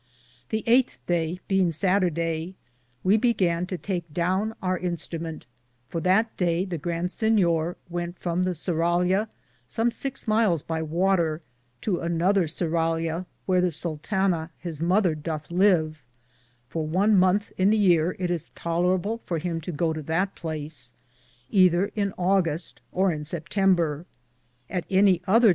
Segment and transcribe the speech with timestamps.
[0.49, 2.55] The 8 day, beinge Satterday,
[3.03, 5.45] we began to take Downe our instramente,
[5.89, 9.27] for that day the Grand Sinyor went from the surralia
[9.67, 11.39] som six myles by water
[11.81, 16.01] to an other surralia wheare the sultana his mother dothe live;
[16.67, 20.33] for one monthe in the yeare it is tolorable for him to goo to that
[20.33, 20.93] place,
[21.51, 24.07] ether in Auguste or in September;
[24.67, 25.49] at any other time he ^ Capougee, lit.